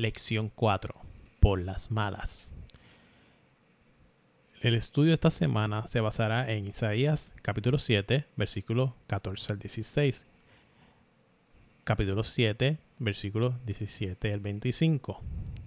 Lección 0.00 0.50
4. 0.54 0.94
Por 1.40 1.60
las 1.60 1.90
malas. 1.90 2.54
El 4.62 4.74
estudio 4.74 5.10
de 5.10 5.14
esta 5.14 5.28
semana 5.28 5.86
se 5.88 6.00
basará 6.00 6.50
en 6.50 6.66
Isaías 6.66 7.34
capítulo 7.42 7.76
7, 7.76 8.24
versículos 8.34 8.92
14 9.08 9.52
al 9.52 9.58
16. 9.58 10.26
Capítulo 11.84 12.24
7, 12.24 12.78
versículos 12.98 13.54
17 13.66 14.32
al 14.32 14.40
25. 14.40 15.20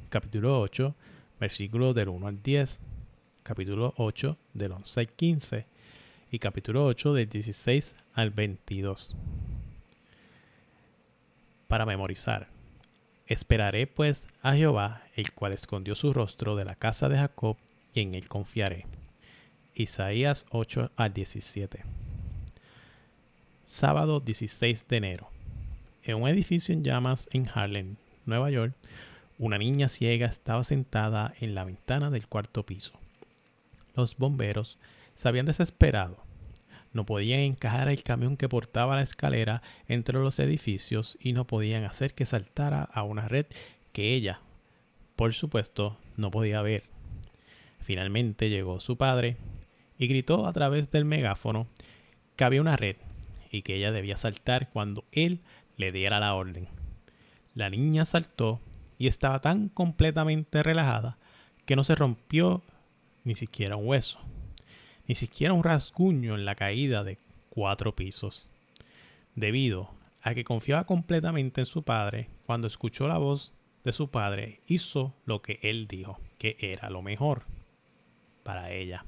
Capítulo 0.10 0.60
8, 0.62 0.96
versículos 1.40 1.94
del 1.94 2.10
1 2.10 2.28
al 2.28 2.42
10. 2.42 2.82
Capítulo 3.44 3.94
8, 3.98 4.36
del 4.56 4.72
11 4.72 5.00
al 5.00 5.10
15. 5.10 5.66
Y 6.32 6.40
capítulo 6.40 6.88
8, 6.88 7.14
del 7.14 7.30
16 7.30 7.96
al 8.16 8.32
22. 8.32 9.16
Para 11.68 11.86
memorizar. 11.86 12.53
Esperaré 13.34 13.88
pues 13.88 14.28
a 14.44 14.54
Jehová, 14.54 15.02
el 15.16 15.32
cual 15.32 15.54
escondió 15.54 15.96
su 15.96 16.14
rostro 16.14 16.56
de 16.56 16.66
la 16.66 16.76
casa 16.76 17.10
de 17.10 17.18
Jacob, 17.18 17.58
y 17.92 18.02
en 18.02 18.14
él 18.14 18.28
confiaré. 18.28 18.86
Isaías 19.74 20.46
8 20.52 20.92
al 20.96 21.14
17. 21.16 21.84
Sábado 23.66 24.20
16 24.20 24.88
de 24.88 24.98
enero. 24.98 25.30
En 26.04 26.22
un 26.22 26.30
edificio 26.30 26.76
en 26.76 26.84
llamas 26.84 27.28
en 27.32 27.50
Harlem, 27.52 27.96
Nueva 28.28 28.52
York, 28.52 28.76
una 29.40 29.58
niña 29.58 29.90
ciega 29.90 30.28
estaba 30.28 30.64
sentada 30.64 31.34
en 31.40 31.56
la 31.56 31.64
ventana 31.64 32.12
del 32.12 32.28
cuarto 32.28 32.68
piso. 32.68 32.94
Los 33.96 34.16
bomberos 34.16 34.78
se 35.16 35.28
habían 35.28 35.48
desesperado 35.48 36.18
no 36.94 37.06
podían 37.06 37.42
encajar 37.42 37.90
el 37.90 38.04
camión 38.04 38.38
que 38.38 38.48
portaba 38.48 38.96
la 38.96 39.02
escalera 39.02 39.62
entre 39.88 40.20
los 40.20 40.40
edificios 40.40 41.18
y 41.20 41.34
no 41.34 41.46
podían 41.46 41.84
hacer 41.84 42.14
que 42.14 42.26
saltara 42.26 42.84
a 42.84 43.04
una 43.04 43.28
red 43.28 43.48
que 43.92 44.14
ella, 44.14 44.40
por 45.16 45.34
supuesto, 45.34 45.98
no 46.16 46.32
podía 46.32 46.62
ver. 46.62 46.84
Finalmente 47.82 48.50
llegó 48.50 48.80
su 48.80 48.98
padre 48.98 49.38
y 49.98 50.08
gritó 50.08 50.46
a 50.46 50.54
través 50.54 50.92
del 50.92 51.06
megáfono 51.06 51.68
que 52.36 52.44
había 52.44 52.62
una 52.62 52.78
red 52.78 52.96
y 53.52 53.64
que 53.64 53.76
ella 53.76 53.92
debía 53.92 54.16
saltar 54.16 54.70
cuando 54.70 55.04
él 55.12 55.42
le 55.78 55.92
diera 55.92 56.20
la 56.20 56.36
orden. 56.36 56.68
La 57.56 57.70
niña 57.70 58.06
saltó 58.06 58.62
y 58.98 59.08
estaba 59.08 59.42
tan 59.42 59.70
completamente 59.70 60.64
relajada 60.64 61.18
que 61.66 61.76
no 61.76 61.84
se 61.84 61.96
rompió 61.96 62.64
ni 63.24 63.36
siquiera 63.36 63.76
un 63.76 63.88
hueso 63.88 64.20
ni 65.08 65.16
siquiera 65.16 65.54
un 65.54 65.64
rasguño 65.64 66.36
en 66.36 66.46
la 66.46 66.56
caída 66.56 67.04
de 67.04 67.18
cuatro 67.50 67.96
pisos. 67.96 68.48
Debido 69.36 69.90
a 70.22 70.34
que 70.34 70.44
confiaba 70.44 70.86
completamente 70.86 71.62
en 71.62 71.66
su 71.66 71.84
padre, 71.84 72.30
cuando 72.46 72.68
escuchó 72.68 73.08
la 73.08 73.18
voz 73.18 73.52
de 73.84 73.92
su 73.92 74.10
padre, 74.10 74.62
hizo 74.68 75.14
lo 75.26 75.42
que 75.42 75.60
él 75.62 75.88
dijo, 75.88 76.20
que 76.38 76.58
era 76.60 76.90
lo 76.90 77.02
mejor 77.02 77.44
para 78.44 78.72
ella. 78.72 79.06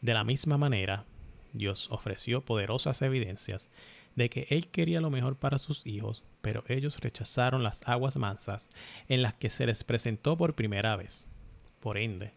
De 0.00 0.14
la 0.14 0.24
misma 0.24 0.58
manera, 0.58 1.06
Dios 1.52 1.88
ofreció 1.90 2.44
poderosas 2.44 3.02
evidencias 3.02 3.68
de 4.14 4.30
que 4.30 4.46
Él 4.50 4.68
quería 4.68 5.00
lo 5.00 5.10
mejor 5.10 5.36
para 5.36 5.58
sus 5.58 5.86
hijos, 5.86 6.24
pero 6.40 6.64
ellos 6.66 6.98
rechazaron 7.00 7.62
las 7.62 7.86
aguas 7.86 8.16
mansas 8.16 8.68
en 9.08 9.22
las 9.22 9.34
que 9.34 9.50
se 9.50 9.66
les 9.66 9.84
presentó 9.84 10.36
por 10.36 10.54
primera 10.54 10.96
vez. 10.96 11.30
Por 11.80 11.98
ende, 11.98 12.32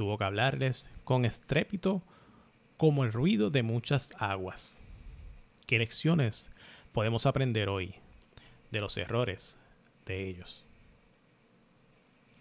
tuvo 0.00 0.16
que 0.16 0.24
hablarles 0.24 0.88
con 1.04 1.26
estrépito 1.26 2.00
como 2.78 3.04
el 3.04 3.12
ruido 3.12 3.50
de 3.50 3.62
muchas 3.62 4.14
aguas. 4.16 4.78
¿Qué 5.66 5.78
lecciones 5.78 6.50
podemos 6.92 7.26
aprender 7.26 7.68
hoy 7.68 7.96
de 8.70 8.80
los 8.80 8.96
errores 8.96 9.58
de 10.06 10.26
ellos? 10.26 10.64